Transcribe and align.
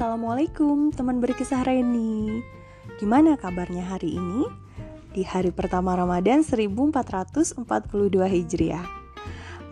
Assalamualaikum 0.00 0.96
teman 0.96 1.20
berkisah 1.20 1.60
Reni. 1.60 2.40
Gimana 2.96 3.36
kabarnya 3.36 3.84
hari 3.84 4.16
ini? 4.16 4.48
Di 5.12 5.20
hari 5.28 5.52
pertama 5.52 5.92
Ramadan 5.92 6.40
1442 6.40 7.68
Hijriah. 8.08 8.80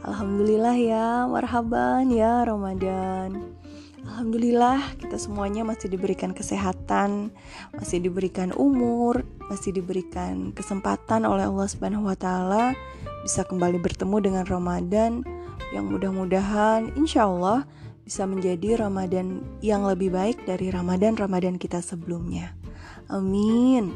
Alhamdulillah 0.04 0.76
ya, 0.76 1.24
marhaban 1.24 2.12
ya 2.12 2.44
Ramadan. 2.44 3.56
Alhamdulillah 4.04 5.00
kita 5.00 5.16
semuanya 5.16 5.64
masih 5.64 5.88
diberikan 5.88 6.36
kesehatan 6.36 7.32
Masih 7.72 7.96
diberikan 7.96 8.52
umur 8.52 9.24
Masih 9.48 9.72
diberikan 9.72 10.52
kesempatan 10.52 11.24
oleh 11.24 11.48
Allah 11.48 11.68
Subhanahu 11.72 12.04
Wa 12.04 12.76
Bisa 13.24 13.48
kembali 13.48 13.80
bertemu 13.80 14.16
dengan 14.20 14.44
Ramadan 14.44 15.24
Yang 15.72 15.84
mudah-mudahan 15.88 16.92
insya 17.00 17.24
Allah 17.24 17.64
bisa 18.08 18.24
menjadi 18.24 18.80
Ramadan 18.80 19.44
yang 19.60 19.84
lebih 19.84 20.08
baik 20.08 20.48
dari 20.48 20.72
Ramadan-Ramadan 20.72 21.60
kita 21.60 21.84
sebelumnya. 21.84 22.56
Amin. 23.12 23.92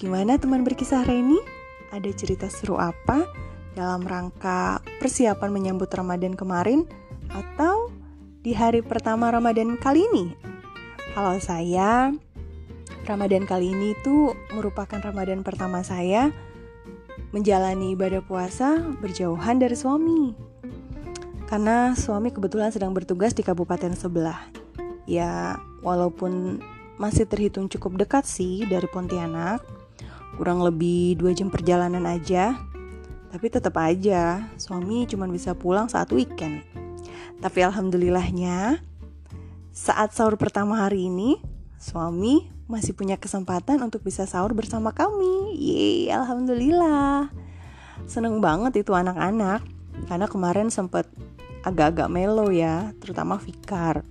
Gimana 0.00 0.40
teman 0.40 0.64
berkisah 0.64 1.04
Reni? 1.04 1.36
Ada 1.92 2.08
cerita 2.16 2.48
seru 2.48 2.80
apa 2.80 3.28
dalam 3.76 4.08
rangka 4.08 4.80
persiapan 5.04 5.52
menyambut 5.52 5.92
Ramadan 5.92 6.32
kemarin 6.32 6.88
atau 7.28 7.92
di 8.40 8.56
hari 8.56 8.80
pertama 8.80 9.28
Ramadan 9.28 9.76
kali 9.76 10.08
ini? 10.08 10.32
Kalau 11.12 11.36
saya, 11.44 12.08
Ramadan 13.04 13.44
kali 13.44 13.76
ini 13.76 13.92
itu 13.92 14.32
merupakan 14.56 14.96
Ramadan 14.96 15.44
pertama 15.44 15.84
saya 15.84 16.32
menjalani 17.36 17.92
ibadah 17.92 18.24
puasa 18.24 18.80
berjauhan 19.04 19.60
dari 19.60 19.76
suami 19.76 20.53
karena 21.54 21.94
suami 21.94 22.34
kebetulan 22.34 22.74
sedang 22.74 22.90
bertugas 22.90 23.30
di 23.30 23.46
kabupaten 23.46 23.94
sebelah. 23.94 24.50
Ya, 25.06 25.54
walaupun 25.86 26.58
masih 26.98 27.30
terhitung 27.30 27.70
cukup 27.70 27.94
dekat 27.94 28.26
sih 28.26 28.66
dari 28.66 28.90
Pontianak, 28.90 29.62
kurang 30.34 30.66
lebih 30.66 31.14
dua 31.14 31.30
jam 31.30 31.54
perjalanan 31.54 32.10
aja. 32.10 32.58
Tapi 33.30 33.46
tetap 33.54 33.78
aja, 33.78 34.50
suami 34.58 35.06
cuma 35.06 35.30
bisa 35.30 35.54
pulang 35.54 35.86
saat 35.86 36.10
weekend. 36.10 36.66
Tapi 37.38 37.62
alhamdulillahnya, 37.62 38.82
saat 39.70 40.10
sahur 40.10 40.34
pertama 40.34 40.82
hari 40.82 41.06
ini, 41.06 41.38
suami 41.78 42.50
masih 42.66 42.98
punya 42.98 43.14
kesempatan 43.14 43.78
untuk 43.78 44.02
bisa 44.02 44.26
sahur 44.26 44.58
bersama 44.58 44.90
kami. 44.90 45.54
Yeay, 45.54 46.10
alhamdulillah. 46.18 47.30
Seneng 48.10 48.42
banget 48.42 48.82
itu 48.82 48.90
anak-anak 48.90 49.62
karena 50.10 50.26
kemarin 50.26 50.66
sempet 50.74 51.06
agak-agak 51.64 52.12
melo 52.12 52.52
ya 52.52 52.92
terutama 53.00 53.40
Fikar. 53.40 54.04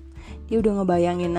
Dia 0.49 0.59
udah 0.59 0.81
ngebayangin 0.81 1.33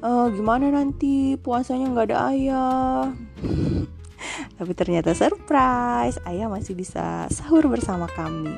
uh, 0.00 0.26
gimana 0.30 0.70
nanti? 0.72 1.36
Puasanya 1.36 1.90
nggak 1.90 2.06
ada 2.10 2.18
ayah. 2.32 3.12
Tapi 4.56 4.72
ternyata 4.72 5.12
surprise 5.12 6.16
ayah 6.24 6.48
masih 6.48 6.72
bisa 6.72 7.28
sahur 7.28 7.68
bersama 7.68 8.08
kami. 8.08 8.54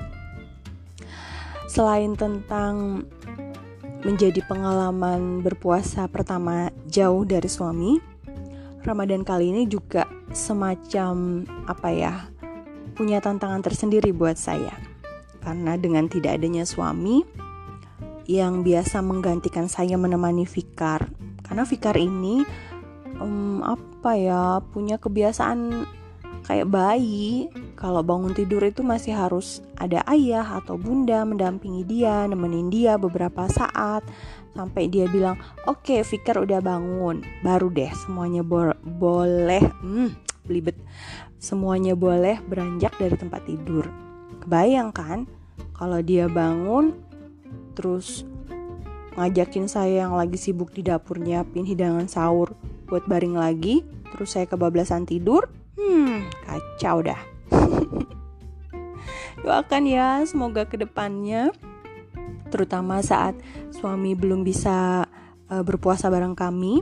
Selain 1.67 2.15
tentang 2.15 3.05
menjadi 4.07 4.47
pengalaman 4.47 5.43
berpuasa 5.43 6.07
pertama 6.07 6.71
jauh 6.87 7.27
dari 7.27 7.51
suami 7.51 7.99
Ramadan 8.87 9.27
kali 9.27 9.51
ini 9.51 9.67
juga 9.67 10.07
semacam 10.31 11.43
apa 11.67 11.89
ya 11.91 12.15
punya 12.95 13.19
tantangan 13.19 13.59
tersendiri 13.59 14.15
buat 14.15 14.39
saya 14.39 14.71
karena 15.43 15.79
dengan 15.79 16.11
tidak 16.11 16.39
adanya 16.41 16.67
suami 16.67 17.23
yang 18.29 18.61
biasa 18.61 19.01
menggantikan 19.01 19.67
saya 19.73 19.97
menemani 19.97 20.45
Fikar. 20.45 21.09
Karena 21.41 21.65
Fikar 21.65 21.97
ini 21.97 22.45
um, 23.17 23.65
apa 23.65 24.13
ya 24.15 24.61
punya 24.61 25.01
kebiasaan 25.01 25.89
kayak 26.45 26.69
bayi. 26.69 27.49
Kalau 27.73 28.05
bangun 28.05 28.37
tidur 28.37 28.61
itu 28.69 28.85
masih 28.85 29.17
harus 29.17 29.65
ada 29.81 30.05
ayah 30.13 30.61
atau 30.61 30.77
bunda 30.77 31.25
mendampingi 31.25 31.89
dia 31.89 32.29
nemenin 32.29 32.69
dia 32.69 33.01
beberapa 33.01 33.49
saat. 33.49 34.05
Sampai 34.53 34.93
dia 34.93 35.09
bilang 35.09 35.41
oke 35.65 35.89
okay, 35.89 36.01
Fikar 36.05 36.37
udah 36.37 36.61
bangun. 36.61 37.25
Baru 37.41 37.73
deh 37.73 37.89
semuanya 38.05 38.45
bo 38.45 38.77
boleh 38.85 39.65
hmm, 39.81 40.45
belibet. 40.45 40.77
Semuanya 41.41 41.97
boleh 41.97 42.45
beranjak 42.45 42.93
dari 43.01 43.17
tempat 43.17 43.47
tidur 43.49 44.08
kebayang 44.49 44.97
kan 44.97 45.29
kalau 45.77 46.01
dia 46.01 46.25
bangun 46.25 46.97
terus 47.77 48.25
ngajakin 49.21 49.69
saya 49.69 50.09
yang 50.09 50.17
lagi 50.17 50.41
sibuk 50.41 50.73
di 50.73 50.81
dapur 50.81 51.21
nyiapin 51.21 51.69
hidangan 51.69 52.09
sahur 52.09 52.57
buat 52.89 53.05
baring 53.05 53.37
lagi 53.37 53.85
terus 54.09 54.33
saya 54.33 54.49
kebablasan 54.49 55.05
tidur 55.05 55.53
hmm 55.77 56.33
kacau 56.49 57.05
dah. 57.05 57.21
Doakan 59.45 59.85
ya 59.85 60.25
semoga 60.25 60.65
ke 60.65 60.81
depannya 60.81 61.53
terutama 62.49 63.05
saat 63.05 63.37
suami 63.69 64.17
belum 64.17 64.49
bisa 64.49 65.05
uh, 65.53 65.61
berpuasa 65.61 66.09
bareng 66.09 66.33
kami 66.33 66.81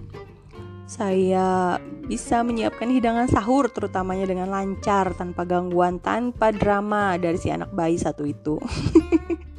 saya 0.86 1.76
bisa 2.06 2.46
menyiapkan 2.46 2.86
hidangan 2.86 3.26
sahur 3.26 3.66
terutamanya 3.66 4.30
dengan 4.30 4.46
lancar 4.46 5.18
tanpa 5.18 5.42
gangguan 5.42 5.98
tanpa 5.98 6.54
drama 6.54 7.18
dari 7.18 7.34
si 7.42 7.50
anak 7.50 7.74
bayi 7.74 7.98
satu 7.98 8.22
itu 8.22 8.62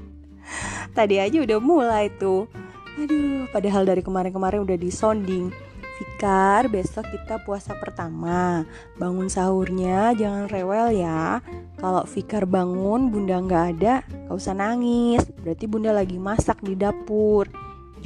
tadi 0.97 1.19
aja 1.19 1.43
udah 1.43 1.59
mulai 1.59 2.07
tuh 2.15 2.47
aduh 2.95 3.43
padahal 3.51 3.83
dari 3.83 3.99
kemarin-kemarin 3.99 4.63
udah 4.63 4.79
disonding 4.79 5.51
Fikar, 5.97 6.69
besok 6.69 7.09
kita 7.09 7.41
puasa 7.41 7.73
pertama. 7.73 8.69
Bangun 9.01 9.33
sahurnya 9.33 10.13
jangan 10.13 10.45
rewel 10.45 10.93
ya. 10.93 11.41
Kalau 11.81 12.05
Fikar 12.05 12.45
bangun, 12.45 13.09
bunda 13.09 13.41
nggak 13.41 13.65
ada, 13.77 14.05
gak 14.05 14.37
usah 14.37 14.53
nangis. 14.53 15.25
Berarti 15.41 15.65
bunda 15.65 15.89
lagi 15.89 16.21
masak 16.21 16.61
di 16.61 16.77
dapur. 16.77 17.49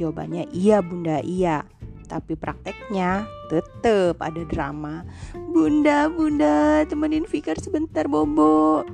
Jawabannya 0.00 0.48
iya 0.56 0.80
bunda, 0.80 1.20
iya 1.20 1.68
tapi 2.12 2.36
prakteknya 2.36 3.24
tetep 3.48 4.20
ada 4.20 4.44
drama. 4.44 5.08
Bunda, 5.32 6.12
bunda, 6.12 6.84
temenin 6.84 7.24
Fikar 7.24 7.56
sebentar 7.56 8.04
bobo. 8.04 8.84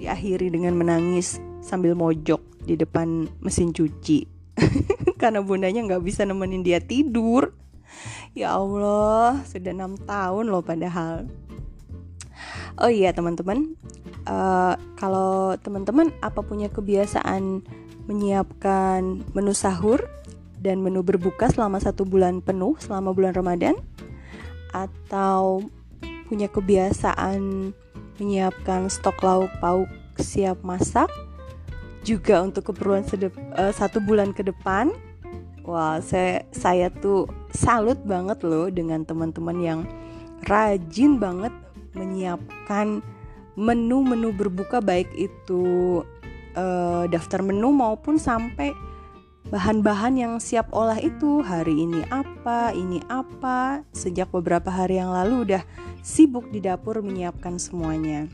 Diakhiri 0.00 0.48
dengan 0.48 0.72
menangis 0.80 1.36
sambil 1.60 1.92
mojok 1.92 2.40
di 2.64 2.80
depan 2.80 3.28
mesin 3.44 3.76
cuci. 3.76 4.24
Karena 5.20 5.44
bundanya 5.44 5.84
nggak 5.84 6.00
bisa 6.00 6.24
nemenin 6.24 6.64
dia 6.64 6.80
tidur. 6.80 7.52
Ya 8.32 8.56
Allah, 8.56 9.44
sudah 9.44 9.76
enam 9.76 10.00
tahun 10.00 10.48
loh 10.48 10.64
padahal. 10.64 11.28
Oh 12.80 12.90
iya 12.90 13.14
teman-teman, 13.14 13.78
uh, 14.26 14.74
kalau 14.98 15.54
teman-teman 15.62 16.10
apa 16.18 16.42
punya 16.42 16.66
kebiasaan 16.66 17.62
menyiapkan 18.10 19.22
menu 19.30 19.54
sahur 19.54 20.02
dan 20.64 20.80
menu 20.80 21.04
berbuka 21.04 21.52
selama 21.52 21.76
satu 21.76 22.08
bulan 22.08 22.40
penuh 22.40 22.80
selama 22.80 23.12
bulan 23.12 23.36
Ramadan 23.36 23.76
atau 24.72 25.60
punya 26.24 26.48
kebiasaan 26.48 27.70
menyiapkan 28.16 28.88
stok 28.88 29.20
lauk 29.20 29.52
pauk 29.60 29.86
siap 30.16 30.64
masak 30.64 31.12
juga 32.04 32.44
untuk 32.44 32.72
keperluan 32.72 33.04
sedep, 33.04 33.32
uh, 33.56 33.72
satu 33.72 34.00
bulan 34.00 34.32
ke 34.32 34.44
depan. 34.44 34.92
Wah 35.64 35.96
saya 36.04 36.44
saya 36.52 36.92
tuh 36.92 37.24
salut 37.48 37.96
banget 38.04 38.44
loh 38.44 38.68
dengan 38.68 39.00
teman-teman 39.08 39.56
yang 39.64 39.80
rajin 40.44 41.16
banget 41.16 41.52
menyiapkan 41.96 43.00
menu-menu 43.56 44.34
berbuka 44.36 44.84
baik 44.84 45.08
itu 45.16 46.04
uh, 46.52 47.08
daftar 47.08 47.40
menu 47.40 47.72
maupun 47.72 48.20
sampai 48.20 48.76
bahan-bahan 49.52 50.16
yang 50.16 50.34
siap 50.40 50.72
olah 50.72 50.96
itu 50.96 51.44
hari 51.44 51.84
ini 51.84 52.00
apa, 52.08 52.72
ini 52.72 53.04
apa. 53.12 53.84
Sejak 53.92 54.32
beberapa 54.32 54.72
hari 54.72 54.96
yang 54.96 55.12
lalu 55.12 55.50
udah 55.50 55.62
sibuk 56.00 56.48
di 56.48 56.64
dapur 56.64 57.04
menyiapkan 57.04 57.60
semuanya. 57.60 58.28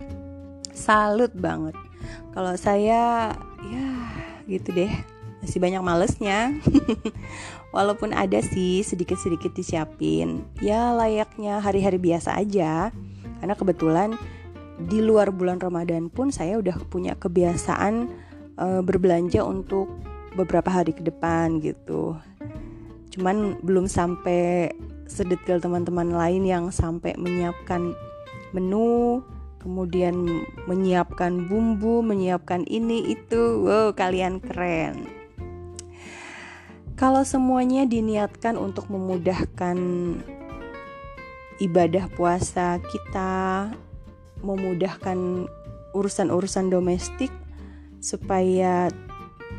Salut 0.71 1.35
banget. 1.35 1.75
Kalau 2.31 2.55
saya 2.55 3.35
ya 3.67 3.89
gitu 4.47 4.71
deh. 4.71 4.93
Masih 5.41 5.57
banyak 5.57 5.81
malesnya. 5.81 6.53
Walaupun 7.75 8.13
ada 8.13 8.45
sih 8.45 8.85
sedikit-sedikit 8.85 9.57
disiapin. 9.57 10.45
Ya 10.61 10.93
layaknya 10.93 11.65
hari-hari 11.65 11.97
biasa 11.97 12.37
aja. 12.37 12.93
Karena 13.41 13.55
kebetulan 13.57 14.21
di 14.77 15.01
luar 15.01 15.33
bulan 15.33 15.61
Ramadan 15.61 16.13
pun 16.13 16.29
saya 16.29 16.61
udah 16.61 16.77
punya 16.93 17.17
kebiasaan 17.17 18.09
uh, 18.61 18.81
berbelanja 18.85 19.45
untuk 19.45 19.89
beberapa 20.35 20.71
hari 20.71 20.95
ke 20.95 21.03
depan 21.03 21.59
gitu. 21.63 22.19
Cuman 23.11 23.59
belum 23.63 23.91
sampai 23.91 24.71
sedetail 25.11 25.59
teman-teman 25.59 26.15
lain 26.15 26.47
yang 26.47 26.65
sampai 26.71 27.19
menyiapkan 27.19 27.95
menu 28.55 29.23
kemudian 29.61 30.47
menyiapkan 30.65 31.47
bumbu 31.47 32.01
menyiapkan 32.01 32.65
ini 32.65 33.13
itu. 33.13 33.61
Wow 33.67 33.93
kalian 33.93 34.41
keren. 34.41 35.07
Kalau 36.97 37.25
semuanya 37.25 37.89
diniatkan 37.89 38.61
untuk 38.61 38.93
memudahkan 38.93 39.77
ibadah 41.61 42.13
puasa 42.13 42.77
kita, 42.93 43.73
memudahkan 44.45 45.49
urusan-urusan 45.97 46.69
domestik 46.69 47.33
supaya 48.05 48.93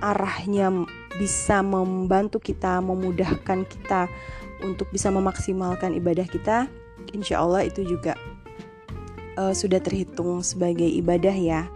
arahnya 0.02 0.74
bisa 1.16 1.62
membantu 1.62 2.42
kita, 2.42 2.82
memudahkan 2.82 3.64
kita 3.70 4.10
untuk 4.66 4.90
bisa 4.90 5.14
memaksimalkan 5.14 5.94
ibadah 5.98 6.26
kita, 6.26 6.66
insya 7.14 7.42
Allah 7.42 7.66
itu 7.66 7.86
juga 7.86 8.18
uh, 9.38 9.54
sudah 9.54 9.82
terhitung 9.82 10.42
sebagai 10.42 10.86
ibadah 10.86 11.34
ya, 11.34 11.70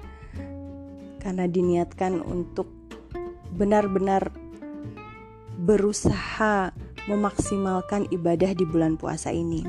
karena 1.21 1.45
diniatkan 1.49 2.21
untuk 2.21 2.69
benar-benar 3.55 4.29
berusaha 5.63 6.75
memaksimalkan 7.07 8.09
ibadah 8.11 8.51
di 8.53 8.65
bulan 8.67 8.97
puasa 8.97 9.29
ini. 9.31 9.65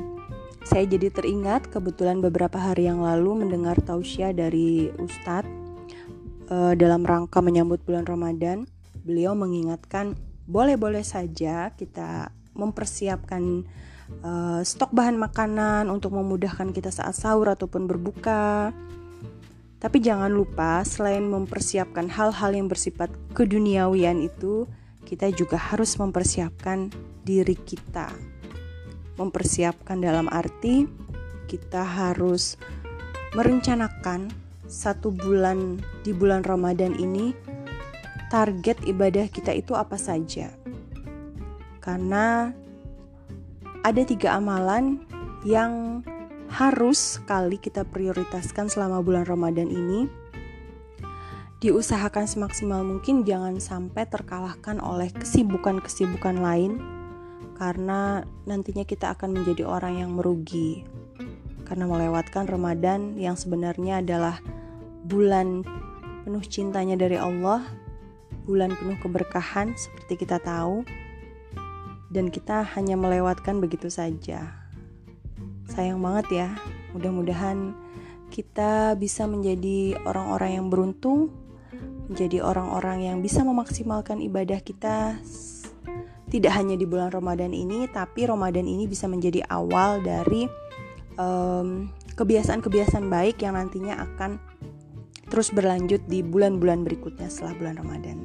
Saya 0.67 0.83
jadi 0.83 1.07
teringat 1.07 1.71
kebetulan 1.71 2.19
beberapa 2.19 2.59
hari 2.59 2.91
yang 2.91 2.99
lalu 2.99 3.47
mendengar 3.47 3.79
tausiah 3.87 4.35
dari 4.35 4.91
Ustadz 4.99 5.66
uh, 6.49 6.73
dalam 6.73 7.03
rangka 7.03 7.39
menyambut 7.39 7.83
bulan 7.83 8.03
Ramadan. 8.03 8.67
Beliau 9.07 9.35
mengingatkan 9.37 10.17
boleh-boleh 10.47 11.03
saja 11.03 11.71
kita 11.75 12.31
mempersiapkan 12.57 13.63
uh, 14.23 14.59
stok 14.63 14.91
bahan 14.91 15.15
makanan 15.19 15.87
untuk 15.87 16.15
memudahkan 16.15 16.73
kita 16.75 16.91
saat 16.91 17.15
sahur 17.15 17.51
ataupun 17.51 17.85
berbuka. 17.85 18.75
Tapi 19.77 19.97
jangan 20.01 20.33
lupa 20.33 20.81
selain 20.81 21.23
mempersiapkan 21.29 22.09
hal-hal 22.09 22.49
yang 22.49 22.65
bersifat 22.65 23.13
keduniawian 23.37 24.25
itu, 24.25 24.65
kita 25.05 25.29
juga 25.29 25.61
harus 25.61 25.93
mempersiapkan 26.01 26.89
diri 27.21 27.53
kita 27.53 28.09
mempersiapkan 29.17 29.97
dalam 29.99 30.29
arti 30.29 30.85
kita 31.49 31.81
harus 31.81 32.55
merencanakan 33.33 34.29
satu 34.67 35.15
bulan 35.15 35.79
di 36.03 36.11
bulan 36.11 36.43
Ramadan 36.43 36.93
ini 36.99 37.31
target 38.27 38.83
ibadah 38.83 39.31
kita 39.31 39.55
itu 39.55 39.73
apa 39.73 39.95
saja. 39.95 40.51
Karena 41.79 42.51
ada 43.87 44.01
tiga 44.03 44.35
amalan 44.35 44.99
yang 45.47 46.03
harus 46.51 47.19
sekali 47.19 47.55
kita 47.55 47.87
prioritaskan 47.87 48.67
selama 48.67 48.99
bulan 48.99 49.23
Ramadan 49.23 49.71
ini. 49.71 50.11
Diusahakan 51.57 52.29
semaksimal 52.29 52.85
mungkin 52.85 53.25
jangan 53.25 53.57
sampai 53.57 54.05
terkalahkan 54.05 54.77
oleh 54.77 55.09
kesibukan-kesibukan 55.09 56.37
lain 56.37 56.77
karena 57.57 58.21
nantinya 58.45 58.85
kita 58.85 59.17
akan 59.17 59.33
menjadi 59.33 59.65
orang 59.65 59.97
yang 59.97 60.13
merugi 60.13 60.85
karena 61.65 61.89
melewatkan 61.89 62.45
Ramadan 62.45 63.17
yang 63.17 63.33
sebenarnya 63.33 64.05
adalah 64.05 64.37
bulan 65.07 65.63
penuh 66.27 66.43
cintanya 66.43 66.99
dari 66.99 67.15
Allah, 67.15 67.63
bulan 68.43 68.75
penuh 68.75 68.99
keberkahan 68.99 69.71
seperti 69.79 70.27
kita 70.27 70.43
tahu, 70.43 70.83
dan 72.11 72.27
kita 72.27 72.67
hanya 72.75 72.99
melewatkan 72.99 73.63
begitu 73.63 73.87
saja. 73.87 74.51
Sayang 75.71 76.03
banget 76.03 76.27
ya, 76.31 76.49
mudah-mudahan 76.91 77.75
kita 78.27 78.99
bisa 78.99 79.23
menjadi 79.23 79.95
orang-orang 80.03 80.59
yang 80.59 80.67
beruntung, 80.67 81.31
menjadi 82.11 82.43
orang-orang 82.43 83.07
yang 83.07 83.17
bisa 83.23 83.43
memaksimalkan 83.43 84.19
ibadah 84.23 84.59
kita 84.59 85.19
tidak 86.27 86.51
hanya 86.59 86.75
di 86.75 86.83
bulan 86.83 87.07
Ramadan 87.11 87.55
ini, 87.55 87.87
tapi 87.87 88.27
Ramadan 88.27 88.67
ini 88.67 88.83
bisa 88.83 89.07
menjadi 89.07 89.47
awal 89.47 90.03
dari 90.03 90.43
kebiasaan-kebiasaan 92.13 93.07
um, 93.07 93.11
baik 93.11 93.41
yang 93.41 93.55
nantinya 93.55 93.95
akan 93.95 94.37
terus 95.27 95.51
berlanjut 95.51 96.03
di 96.07 96.23
bulan-bulan 96.23 96.87
berikutnya 96.87 97.27
setelah 97.27 97.53
bulan 97.55 97.75
Ramadan. 97.79 98.17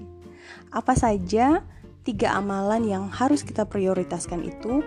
Apa 0.73 0.95
saja 0.97 1.63
tiga 2.03 2.35
amalan 2.35 2.87
yang 2.87 3.05
harus 3.11 3.43
kita 3.43 3.67
prioritaskan 3.67 4.43
itu? 4.47 4.83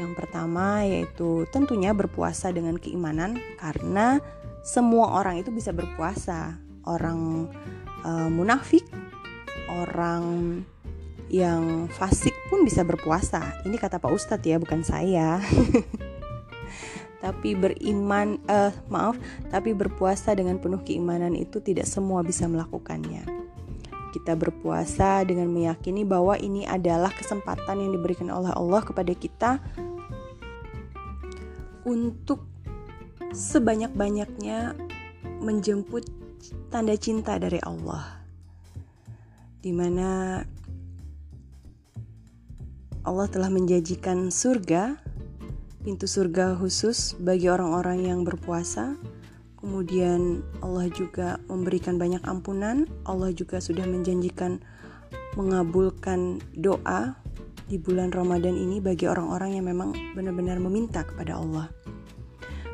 Yang 0.00 0.12
pertama 0.16 0.86
yaitu 0.86 1.44
tentunya 1.52 1.92
berpuasa 1.92 2.48
dengan 2.54 2.80
keimanan 2.80 3.36
karena 3.60 4.18
semua 4.64 5.20
orang 5.20 5.40
itu 5.40 5.52
bisa 5.52 5.72
berpuasa. 5.72 6.56
Orang 6.88 7.52
uh, 8.02 8.28
munafik, 8.32 8.88
orang 9.68 10.24
yang 11.30 11.86
fasik 11.92 12.32
pun 12.48 12.64
bisa 12.64 12.82
berpuasa. 12.82 13.62
Ini 13.62 13.76
kata 13.76 14.00
Pak 14.00 14.10
Ustadz 14.10 14.48
ya, 14.48 14.56
bukan 14.56 14.80
saya. 14.82 15.38
tapi 17.20 17.52
beriman, 17.52 18.40
uh, 18.48 18.72
maaf, 18.88 19.20
tapi 19.52 19.76
berpuasa 19.76 20.32
dengan 20.32 20.56
penuh 20.56 20.80
keimanan 20.80 21.36
itu 21.36 21.60
tidak 21.60 21.84
semua 21.84 22.24
bisa 22.24 22.48
melakukannya. 22.48 23.28
Kita 24.10 24.34
berpuasa 24.34 25.22
dengan 25.22 25.52
meyakini 25.52 26.02
bahwa 26.02 26.34
ini 26.34 26.66
adalah 26.66 27.14
kesempatan 27.14 27.78
yang 27.78 27.92
diberikan 27.94 28.32
oleh 28.32 28.50
Allah 28.50 28.82
kepada 28.82 29.12
kita 29.14 29.62
untuk 31.86 32.42
sebanyak-banyaknya 33.30 34.74
menjemput 35.38 36.08
tanda 36.72 36.96
cinta 36.98 37.38
dari 37.38 37.62
Allah. 37.62 38.18
Di 39.60 39.70
mana 39.70 40.40
Allah 43.00 43.26
telah 43.32 43.48
menjanjikan 43.48 44.28
surga, 44.28 45.09
pintu 45.80 46.04
surga 46.04 46.60
khusus 46.60 47.16
bagi 47.16 47.48
orang-orang 47.48 48.04
yang 48.04 48.20
berpuasa. 48.20 48.96
Kemudian 49.60 50.40
Allah 50.64 50.88
juga 50.92 51.40
memberikan 51.48 52.00
banyak 52.00 52.24
ampunan. 52.24 52.88
Allah 53.04 53.32
juga 53.32 53.60
sudah 53.60 53.84
menjanjikan 53.84 54.60
mengabulkan 55.36 56.40
doa 56.56 57.16
di 57.68 57.78
bulan 57.78 58.10
Ramadan 58.10 58.56
ini 58.56 58.82
bagi 58.82 59.06
orang-orang 59.06 59.56
yang 59.60 59.68
memang 59.68 59.94
benar-benar 60.16 60.58
meminta 60.58 61.04
kepada 61.04 61.38
Allah. 61.38 61.70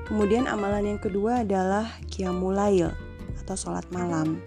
Kemudian 0.06 0.46
amalan 0.46 0.96
yang 0.96 1.00
kedua 1.02 1.42
adalah 1.42 1.90
qiyamulail 2.10 2.94
atau 3.42 3.56
sholat 3.58 3.86
malam. 3.90 4.38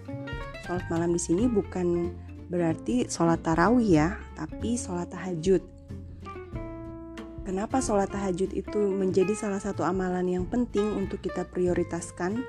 Sholat 0.64 0.84
malam 0.88 1.12
di 1.12 1.20
sini 1.20 1.44
bukan 1.46 2.10
berarti 2.48 3.06
sholat 3.06 3.44
tarawih 3.44 3.88
ya, 3.88 4.08
tapi 4.34 4.80
sholat 4.80 5.12
tahajud. 5.12 5.79
Kenapa 7.50 7.82
sholat 7.82 8.14
tahajud 8.14 8.54
itu 8.54 8.78
menjadi 8.78 9.34
salah 9.34 9.58
satu 9.58 9.82
amalan 9.82 10.22
yang 10.22 10.46
penting 10.46 10.86
untuk 10.94 11.18
kita 11.18 11.42
prioritaskan? 11.42 12.46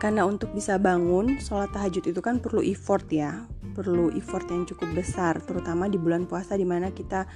Karena 0.00 0.24
untuk 0.24 0.56
bisa 0.56 0.80
bangun, 0.80 1.36
sholat 1.36 1.68
tahajud 1.76 2.08
itu 2.08 2.16
kan 2.24 2.40
perlu 2.40 2.64
effort 2.64 3.04
ya, 3.12 3.44
perlu 3.76 4.08
effort 4.16 4.48
yang 4.48 4.64
cukup 4.64 4.88
besar, 4.96 5.44
terutama 5.44 5.84
di 5.84 6.00
bulan 6.00 6.24
puasa 6.24 6.56
di 6.56 6.64
mana 6.64 6.96
kita 6.96 7.28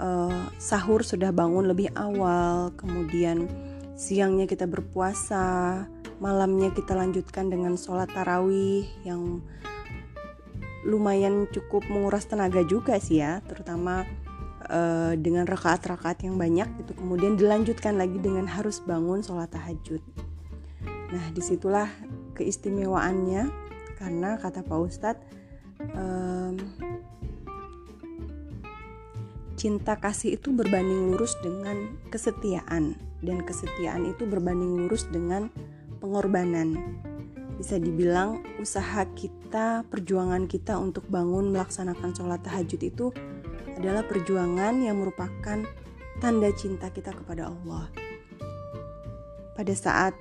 uh, 0.00 0.48
sahur 0.56 1.04
sudah 1.04 1.36
bangun 1.36 1.68
lebih 1.68 1.92
awal, 2.00 2.72
kemudian 2.80 3.44
siangnya 3.92 4.48
kita 4.48 4.64
berpuasa, 4.64 5.84
malamnya 6.16 6.72
kita 6.72 6.96
lanjutkan 6.96 7.52
dengan 7.52 7.76
sholat 7.76 8.08
tarawih 8.08 8.88
yang 9.04 9.44
lumayan 10.88 11.44
cukup 11.52 11.84
menguras 11.92 12.24
tenaga 12.24 12.64
juga 12.64 12.96
sih 12.96 13.20
ya, 13.20 13.44
terutama 13.44 14.08
uh, 14.68 15.12
dengan 15.16 15.44
rakaat-rakaat 15.48 16.24
yang 16.24 16.36
banyak 16.36 16.68
itu 16.80 16.92
kemudian 16.96 17.36
dilanjutkan 17.36 17.96
lagi 17.96 18.16
dengan 18.20 18.48
harus 18.48 18.80
bangun 18.84 19.20
sholat 19.20 19.50
tahajud. 19.52 20.00
Nah 21.12 21.24
di 21.30 21.42
situlah 21.44 21.88
keistimewaannya 22.34 23.48
karena 24.00 24.36
kata 24.42 24.66
Pak 24.66 24.78
Ustadz 24.80 25.24
um, 25.94 26.58
cinta 29.54 29.96
kasih 29.96 30.36
itu 30.36 30.50
berbanding 30.50 31.14
lurus 31.14 31.38
dengan 31.40 31.94
kesetiaan 32.10 32.98
dan 33.22 33.40
kesetiaan 33.46 34.10
itu 34.10 34.26
berbanding 34.28 34.84
lurus 34.84 35.08
dengan 35.08 35.48
pengorbanan 36.02 36.76
bisa 37.54 37.78
dibilang 37.78 38.42
usaha 38.58 39.06
kita, 39.14 39.86
perjuangan 39.86 40.50
kita 40.50 40.74
untuk 40.74 41.06
bangun 41.06 41.54
melaksanakan 41.54 42.10
sholat 42.12 42.42
tahajud 42.42 42.80
itu 42.82 43.06
adalah 43.78 44.06
perjuangan 44.06 44.78
yang 44.80 45.00
merupakan 45.00 45.62
tanda 46.22 46.50
cinta 46.54 46.90
kita 46.90 47.10
kepada 47.12 47.50
Allah. 47.50 47.90
Pada 49.54 49.74
saat 49.74 50.14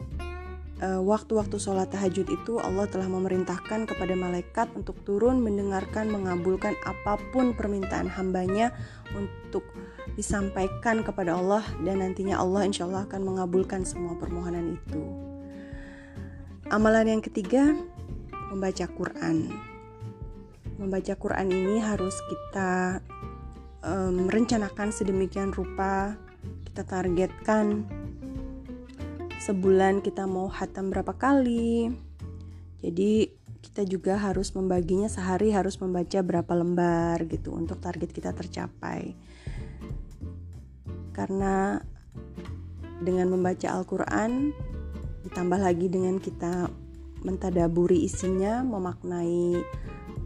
eh, 0.82 1.02
waktu-waktu 1.02 1.58
sholat 1.58 1.90
tahajud 1.90 2.28
itu 2.30 2.62
Allah 2.62 2.86
telah 2.90 3.10
memerintahkan 3.10 3.90
kepada 3.90 4.14
malaikat 4.14 4.70
untuk 4.78 4.98
turun 5.06 5.42
mendengarkan 5.42 6.10
mengabulkan 6.10 6.78
apa 6.86 7.18
pun 7.34 7.54
permintaan 7.58 8.10
hambanya 8.10 8.74
untuk 9.14 9.66
disampaikan 10.14 11.02
kepada 11.02 11.34
Allah 11.34 11.66
dan 11.82 12.06
nantinya 12.06 12.38
Allah 12.38 12.70
insya 12.70 12.86
Allah 12.86 13.10
akan 13.10 13.22
mengabulkan 13.26 13.82
semua 13.82 14.14
permohonan 14.18 14.78
itu. 14.78 15.02
Amalan 16.70 17.18
yang 17.18 17.22
ketiga, 17.22 17.74
membaca 18.54 18.86
Quran. 18.90 19.50
membaca 20.74 21.14
Quran 21.14 21.54
ini 21.54 21.78
harus 21.80 22.18
kita 22.28 22.98
um, 23.84 24.32
rencanakan 24.32 24.90
sedemikian 24.90 25.52
rupa 25.52 26.16
kita 26.66 26.82
targetkan 26.88 27.86
sebulan 29.44 30.00
kita 30.00 30.24
mau 30.24 30.48
hatam 30.48 30.90
berapa 30.90 31.14
kali. 31.14 31.92
Jadi 32.80 33.32
kita 33.64 33.88
juga 33.88 34.20
harus 34.20 34.52
membaginya 34.56 35.08
sehari 35.08 35.52
harus 35.52 35.80
membaca 35.80 36.20
berapa 36.24 36.52
lembar 36.56 37.28
gitu 37.28 37.56
untuk 37.56 37.80
target 37.80 38.12
kita 38.12 38.32
tercapai. 38.32 39.16
Karena 41.12 41.80
dengan 43.04 43.36
membaca 43.36 43.68
Al-Quran 43.72 44.56
ditambah 45.28 45.60
lagi 45.60 45.88
dengan 45.92 46.20
kita 46.20 46.68
mentadaburi 47.24 48.04
isinya 48.04 48.64
memaknai 48.64 49.64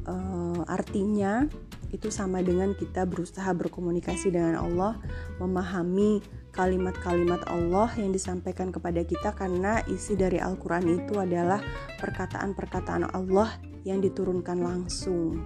uh, 0.09 0.61
artinya 0.65 1.45
itu 1.91 2.11
sama 2.11 2.43
dengan 2.43 2.75
kita 2.75 3.07
berusaha 3.07 3.47
berkomunikasi 3.55 4.33
dengan 4.33 4.59
Allah, 4.59 4.99
memahami 5.39 6.19
kalimat-kalimat 6.51 7.45
Allah 7.47 7.93
yang 7.95 8.11
disampaikan 8.11 8.73
kepada 8.73 9.05
kita 9.05 9.31
karena 9.37 9.79
isi 9.87 10.17
dari 10.17 10.41
Al-Qur'an 10.41 10.83
itu 10.83 11.15
adalah 11.15 11.61
perkataan-perkataan 12.01 13.13
Allah 13.13 13.55
yang 13.87 14.03
diturunkan 14.03 14.59
langsung. 14.59 15.45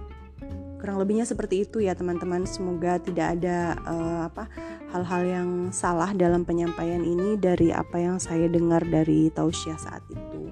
Kurang 0.82 0.98
lebihnya 0.98 1.22
seperti 1.22 1.62
itu 1.62 1.78
ya 1.78 1.94
teman-teman. 1.94 2.42
Semoga 2.42 2.98
tidak 2.98 3.38
ada 3.38 3.78
uh, 3.86 4.26
apa 4.26 4.50
hal-hal 4.90 5.22
yang 5.22 5.48
salah 5.70 6.10
dalam 6.10 6.42
penyampaian 6.42 7.06
ini 7.06 7.38
dari 7.38 7.70
apa 7.70 8.02
yang 8.02 8.18
saya 8.18 8.50
dengar 8.50 8.82
dari 8.82 9.30
tausiah 9.30 9.78
saat 9.78 10.02
itu. 10.10 10.50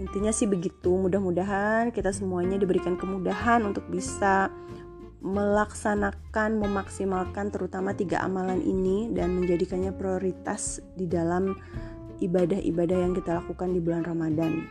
Intinya 0.00 0.32
sih 0.32 0.48
begitu. 0.48 0.96
Mudah-mudahan 0.96 1.92
kita 1.92 2.08
semuanya 2.08 2.56
diberikan 2.56 2.96
kemudahan 2.96 3.60
untuk 3.68 3.84
bisa 3.92 4.48
melaksanakan, 5.20 6.56
memaksimalkan 6.56 7.52
terutama 7.52 7.92
tiga 7.92 8.24
amalan 8.24 8.60
ini 8.64 9.12
dan 9.12 9.36
menjadikannya 9.36 9.92
prioritas 9.92 10.80
di 10.96 11.04
dalam 11.04 11.52
ibadah-ibadah 12.24 12.98
yang 13.00 13.12
kita 13.12 13.40
lakukan 13.40 13.76
di 13.76 13.80
bulan 13.80 14.04
Ramadan. 14.04 14.64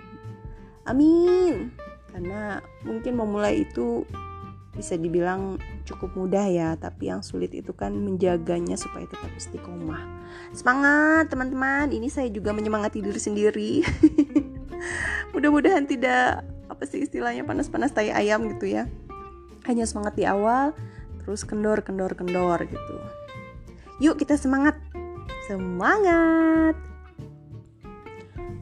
Amin. 0.90 1.70
Karena 2.10 2.58
mungkin 2.82 3.14
memulai 3.14 3.62
itu 3.62 4.06
bisa 4.74 4.98
dibilang 4.98 5.62
cukup 5.86 6.18
mudah 6.18 6.46
ya, 6.50 6.70
tapi 6.78 7.14
yang 7.14 7.22
sulit 7.22 7.54
itu 7.54 7.74
kan 7.74 7.94
menjaganya 7.94 8.74
supaya 8.74 9.06
tetap 9.06 9.30
istiqomah. 9.38 10.02
Semangat 10.54 11.30
teman-teman, 11.30 11.94
ini 11.94 12.10
saya 12.10 12.30
juga 12.34 12.54
menyemangati 12.54 13.06
diri 13.06 13.22
sendiri. 13.22 13.72
Mudah-mudahan 15.34 15.86
tidak 15.86 16.42
apa 16.70 16.84
sih 16.86 17.06
istilahnya 17.06 17.44
panas-panas 17.46 17.92
tai 17.92 18.14
ayam 18.14 18.46
gitu 18.56 18.72
ya 18.72 18.88
hanya 19.70 19.86
semangat 19.86 20.18
di 20.18 20.26
awal 20.26 20.74
terus 21.22 21.46
kendor 21.46 21.86
kendor 21.86 22.18
kendor 22.18 22.66
gitu 22.66 22.96
yuk 24.02 24.18
kita 24.18 24.34
semangat 24.36 24.76
semangat 25.46 26.74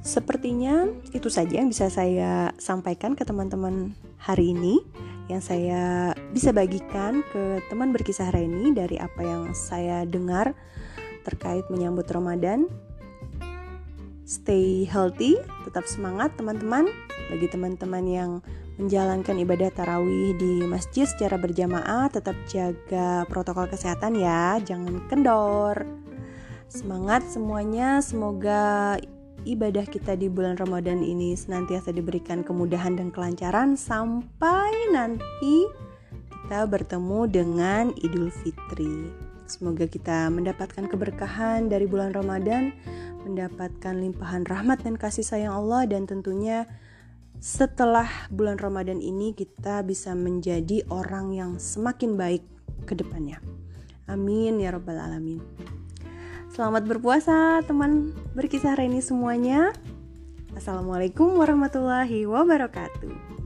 Sepertinya 0.07 0.87
itu 1.11 1.27
saja 1.27 1.59
yang 1.59 1.67
bisa 1.67 1.91
saya 1.91 2.55
sampaikan 2.55 3.11
ke 3.11 3.27
teman-teman 3.27 3.91
hari 4.15 4.55
ini 4.55 4.79
yang 5.27 5.43
saya 5.43 6.15
bisa 6.31 6.55
bagikan 6.55 7.27
ke 7.27 7.59
teman 7.67 7.91
berkisah 7.91 8.31
Reni 8.31 8.71
dari 8.71 8.95
apa 8.95 9.19
yang 9.19 9.51
saya 9.51 10.07
dengar 10.07 10.55
terkait 11.27 11.67
menyambut 11.67 12.07
Ramadan. 12.07 12.71
Stay 14.23 14.87
healthy, 14.87 15.35
tetap 15.67 15.83
semangat 15.91 16.39
teman-teman. 16.39 16.87
Bagi 17.27 17.51
teman-teman 17.51 18.03
yang 18.07 18.31
menjalankan 18.77 19.41
ibadah 19.41 19.73
tarawih 19.73 20.37
di 20.37 20.61
masjid 20.69 21.09
secara 21.09 21.41
berjamaah, 21.41 22.13
tetap 22.13 22.37
jaga 22.45 23.25
protokol 23.25 23.65
kesehatan 23.65 24.17
ya, 24.17 24.61
jangan 24.61 25.01
kendor. 25.09 25.85
Semangat 26.69 27.25
semuanya, 27.25 28.05
semoga 28.05 28.95
ibadah 29.47 29.87
kita 29.89 30.13
di 30.13 30.29
bulan 30.29 30.61
Ramadan 30.61 31.01
ini 31.01 31.33
senantiasa 31.33 31.89
diberikan 31.89 32.45
kemudahan 32.45 32.99
dan 32.99 33.09
kelancaran 33.09 33.73
sampai 33.73 34.93
nanti 34.93 35.65
kita 36.29 36.63
bertemu 36.69 37.19
dengan 37.27 37.83
Idul 37.97 38.29
Fitri. 38.29 39.09
Semoga 39.47 39.87
kita 39.87 40.27
mendapatkan 40.27 40.91
keberkahan 40.91 41.71
dari 41.71 41.87
bulan 41.87 42.11
Ramadan, 42.11 42.75
mendapatkan 43.23 43.95
limpahan 43.95 44.43
rahmat 44.43 44.83
dan 44.83 44.99
kasih 44.99 45.23
sayang 45.23 45.55
Allah 45.55 45.87
dan 45.87 46.03
tentunya 46.03 46.67
setelah 47.37 48.09
bulan 48.33 48.57
Ramadan 48.57 48.97
ini 48.97 49.33
kita 49.37 49.85
bisa 49.85 50.17
menjadi 50.17 50.81
orang 50.89 51.33
yang 51.37 51.51
semakin 51.61 52.17
baik 52.17 52.43
ke 52.89 52.97
depannya. 52.97 53.37
Amin 54.09 54.57
ya 54.57 54.73
rabbal 54.73 54.97
alamin. 54.97 55.43
Selamat 56.49 56.89
berpuasa 56.89 57.61
teman 57.61 58.17
berkisah 58.33 58.73
Reni 58.73 59.03
semuanya. 59.03 59.69
Assalamualaikum 60.57 61.37
warahmatullahi 61.37 62.25
wabarakatuh. 62.25 63.36